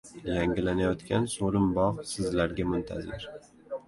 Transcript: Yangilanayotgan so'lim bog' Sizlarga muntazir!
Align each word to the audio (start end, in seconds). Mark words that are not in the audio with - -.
Yangilanayotgan 0.35 1.27
so'lim 1.33 1.67
bog' 1.75 1.99
Sizlarga 2.13 2.65
muntazir! 2.71 3.29